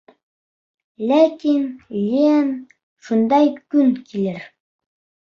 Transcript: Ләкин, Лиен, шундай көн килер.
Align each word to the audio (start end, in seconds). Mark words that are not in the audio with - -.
Ләкин, 1.11 1.61
Лиен, 1.99 2.51
шундай 3.11 3.55
көн 3.71 3.97
килер. 4.11 4.47